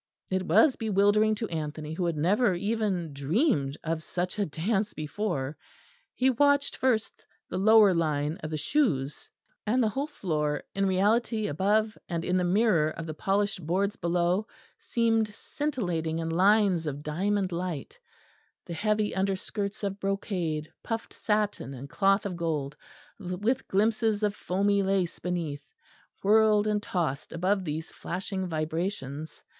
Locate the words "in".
10.73-10.87, 12.25-12.35, 16.17-16.31